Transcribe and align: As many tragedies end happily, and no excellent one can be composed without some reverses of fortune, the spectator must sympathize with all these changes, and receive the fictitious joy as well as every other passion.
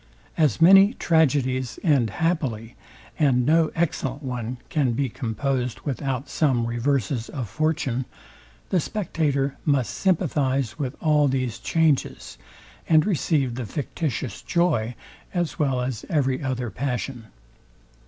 As 0.35 0.59
many 0.59 0.95
tragedies 0.95 1.77
end 1.83 2.09
happily, 2.09 2.75
and 3.19 3.45
no 3.45 3.69
excellent 3.75 4.23
one 4.23 4.57
can 4.67 4.93
be 4.93 5.09
composed 5.09 5.81
without 5.81 6.27
some 6.27 6.65
reverses 6.65 7.29
of 7.29 7.47
fortune, 7.47 8.05
the 8.69 8.79
spectator 8.79 9.57
must 9.63 9.93
sympathize 9.93 10.79
with 10.79 10.95
all 11.03 11.27
these 11.27 11.59
changes, 11.59 12.39
and 12.89 13.05
receive 13.05 13.53
the 13.53 13.67
fictitious 13.67 14.41
joy 14.41 14.95
as 15.35 15.59
well 15.59 15.79
as 15.81 16.03
every 16.09 16.41
other 16.41 16.71
passion. 16.71 17.27